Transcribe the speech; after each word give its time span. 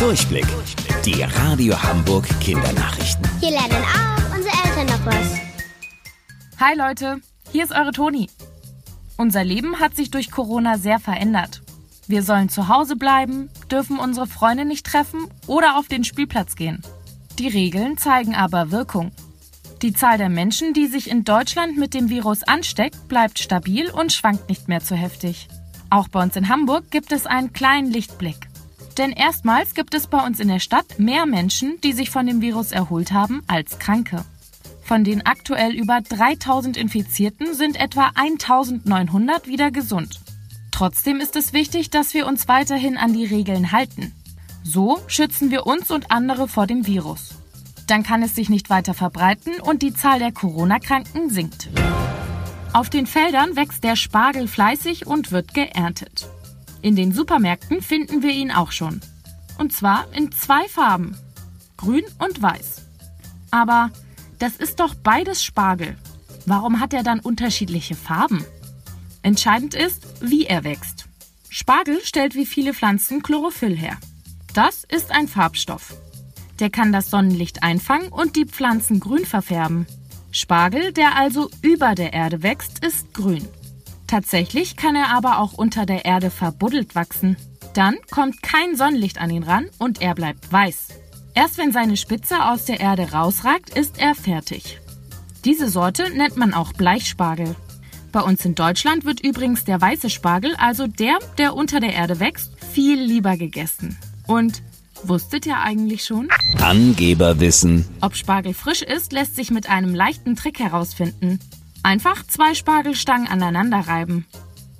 Durchblick. 0.00 0.46
Die 1.04 1.22
Radio 1.22 1.80
Hamburg 1.82 2.26
Kindernachrichten. 2.40 3.22
Hier 3.38 3.50
lernen 3.50 3.84
auch 3.84 4.34
unsere 4.34 4.54
Eltern 4.64 4.86
noch 4.86 5.04
was. 5.04 5.38
Hi 6.58 6.74
Leute, 6.74 7.20
hier 7.52 7.64
ist 7.64 7.72
eure 7.72 7.92
Toni. 7.92 8.30
Unser 9.18 9.44
Leben 9.44 9.78
hat 9.78 9.94
sich 9.96 10.10
durch 10.10 10.30
Corona 10.30 10.78
sehr 10.78 11.00
verändert. 11.00 11.60
Wir 12.06 12.22
sollen 12.22 12.48
zu 12.48 12.68
Hause 12.68 12.96
bleiben, 12.96 13.50
dürfen 13.70 13.98
unsere 13.98 14.26
Freunde 14.26 14.64
nicht 14.64 14.86
treffen 14.86 15.26
oder 15.46 15.76
auf 15.76 15.86
den 15.86 16.02
Spielplatz 16.02 16.56
gehen. 16.56 16.80
Die 17.38 17.48
Regeln 17.48 17.98
zeigen 17.98 18.34
aber 18.34 18.70
Wirkung. 18.70 19.12
Die 19.82 19.92
Zahl 19.92 20.16
der 20.16 20.30
Menschen, 20.30 20.72
die 20.72 20.86
sich 20.86 21.10
in 21.10 21.24
Deutschland 21.24 21.76
mit 21.76 21.92
dem 21.92 22.08
Virus 22.08 22.42
ansteckt, 22.42 23.06
bleibt 23.08 23.38
stabil 23.38 23.90
und 23.90 24.14
schwankt 24.14 24.48
nicht 24.48 24.66
mehr 24.66 24.80
zu 24.80 24.94
heftig. 24.94 25.48
Auch 25.90 26.08
bei 26.08 26.22
uns 26.22 26.36
in 26.36 26.48
Hamburg 26.48 26.90
gibt 26.90 27.12
es 27.12 27.26
einen 27.26 27.52
kleinen 27.52 27.90
Lichtblick. 27.90 28.49
Denn 29.00 29.12
erstmals 29.12 29.72
gibt 29.72 29.94
es 29.94 30.08
bei 30.08 30.26
uns 30.26 30.40
in 30.40 30.48
der 30.48 30.58
Stadt 30.58 30.98
mehr 30.98 31.24
Menschen, 31.24 31.80
die 31.82 31.94
sich 31.94 32.10
von 32.10 32.26
dem 32.26 32.42
Virus 32.42 32.70
erholt 32.70 33.12
haben, 33.12 33.42
als 33.46 33.78
Kranke. 33.78 34.26
Von 34.82 35.04
den 35.04 35.24
aktuell 35.24 35.72
über 35.72 36.02
3000 36.02 36.76
Infizierten 36.76 37.54
sind 37.54 37.80
etwa 37.80 38.10
1900 38.14 39.46
wieder 39.46 39.70
gesund. 39.70 40.20
Trotzdem 40.70 41.18
ist 41.18 41.34
es 41.34 41.54
wichtig, 41.54 41.88
dass 41.88 42.12
wir 42.12 42.26
uns 42.26 42.46
weiterhin 42.46 42.98
an 42.98 43.14
die 43.14 43.24
Regeln 43.24 43.72
halten. 43.72 44.12
So 44.64 45.00
schützen 45.06 45.50
wir 45.50 45.66
uns 45.66 45.90
und 45.90 46.10
andere 46.10 46.46
vor 46.46 46.66
dem 46.66 46.86
Virus. 46.86 47.30
Dann 47.86 48.02
kann 48.02 48.22
es 48.22 48.34
sich 48.34 48.50
nicht 48.50 48.68
weiter 48.68 48.92
verbreiten 48.92 49.60
und 49.62 49.80
die 49.80 49.94
Zahl 49.94 50.18
der 50.18 50.32
Corona-Kranken 50.32 51.30
sinkt. 51.30 51.70
Auf 52.74 52.90
den 52.90 53.06
Feldern 53.06 53.56
wächst 53.56 53.82
der 53.82 53.96
Spargel 53.96 54.46
fleißig 54.46 55.06
und 55.06 55.32
wird 55.32 55.54
geerntet. 55.54 56.28
In 56.82 56.96
den 56.96 57.12
Supermärkten 57.12 57.82
finden 57.82 58.22
wir 58.22 58.32
ihn 58.32 58.50
auch 58.50 58.72
schon. 58.72 59.00
Und 59.58 59.72
zwar 59.72 60.06
in 60.14 60.32
zwei 60.32 60.66
Farben. 60.68 61.16
Grün 61.76 62.04
und 62.18 62.40
Weiß. 62.40 62.82
Aber 63.50 63.90
das 64.38 64.56
ist 64.56 64.80
doch 64.80 64.94
beides 64.94 65.44
Spargel. 65.44 65.96
Warum 66.46 66.80
hat 66.80 66.94
er 66.94 67.02
dann 67.02 67.20
unterschiedliche 67.20 67.94
Farben? 67.94 68.44
Entscheidend 69.22 69.74
ist, 69.74 70.06
wie 70.22 70.46
er 70.46 70.64
wächst. 70.64 71.06
Spargel 71.50 72.00
stellt 72.02 72.34
wie 72.34 72.46
viele 72.46 72.72
Pflanzen 72.72 73.22
Chlorophyll 73.22 73.76
her. 73.76 73.98
Das 74.54 74.84
ist 74.84 75.10
ein 75.10 75.28
Farbstoff. 75.28 75.94
Der 76.58 76.70
kann 76.70 76.92
das 76.92 77.10
Sonnenlicht 77.10 77.62
einfangen 77.62 78.08
und 78.08 78.36
die 78.36 78.46
Pflanzen 78.46 79.00
grün 79.00 79.26
verfärben. 79.26 79.86
Spargel, 80.30 80.92
der 80.92 81.16
also 81.16 81.50
über 81.60 81.94
der 81.94 82.12
Erde 82.12 82.42
wächst, 82.42 82.84
ist 82.84 83.12
grün. 83.12 83.46
Tatsächlich 84.10 84.74
kann 84.74 84.96
er 84.96 85.10
aber 85.10 85.38
auch 85.38 85.52
unter 85.52 85.86
der 85.86 86.04
Erde 86.04 86.30
verbuddelt 86.30 86.96
wachsen. 86.96 87.36
Dann 87.74 87.94
kommt 88.10 88.42
kein 88.42 88.74
Sonnenlicht 88.74 89.20
an 89.20 89.30
ihn 89.30 89.44
ran 89.44 89.68
und 89.78 90.02
er 90.02 90.16
bleibt 90.16 90.50
weiß. 90.50 90.88
Erst 91.34 91.58
wenn 91.58 91.70
seine 91.70 91.96
Spitze 91.96 92.44
aus 92.44 92.64
der 92.64 92.80
Erde 92.80 93.12
rausragt, 93.12 93.70
ist 93.70 94.00
er 94.00 94.16
fertig. 94.16 94.80
Diese 95.44 95.68
Sorte 95.68 96.10
nennt 96.10 96.36
man 96.36 96.54
auch 96.54 96.72
Bleichspargel. 96.72 97.54
Bei 98.10 98.20
uns 98.22 98.44
in 98.44 98.56
Deutschland 98.56 99.04
wird 99.04 99.20
übrigens 99.20 99.62
der 99.64 99.80
weiße 99.80 100.10
Spargel, 100.10 100.56
also 100.56 100.88
der, 100.88 101.20
der 101.38 101.54
unter 101.54 101.78
der 101.78 101.92
Erde 101.92 102.18
wächst, 102.18 102.50
viel 102.72 103.00
lieber 103.00 103.36
gegessen. 103.36 103.96
Und 104.26 104.60
wusstet 105.04 105.46
ihr 105.46 105.60
eigentlich 105.60 106.04
schon? 106.04 106.26
Angeberwissen. 106.58 107.86
Ob 108.00 108.16
Spargel 108.16 108.54
frisch 108.54 108.82
ist, 108.82 109.12
lässt 109.12 109.36
sich 109.36 109.52
mit 109.52 109.70
einem 109.70 109.94
leichten 109.94 110.34
Trick 110.34 110.58
herausfinden. 110.58 111.38
Einfach 111.82 112.26
zwei 112.26 112.54
Spargelstangen 112.54 113.26
aneinander 113.26 113.78
reiben. 113.80 114.26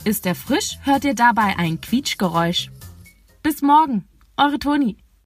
Ist 0.05 0.27
er 0.27 0.35
frisch, 0.35 0.79
hört 0.83 1.05
ihr 1.05 1.15
dabei 1.15 1.57
ein 1.57 1.81
Quietschgeräusch. 1.81 2.71
Bis 3.43 3.63
morgen, 3.63 4.07
eure 4.37 4.59
Toni. 4.59 4.99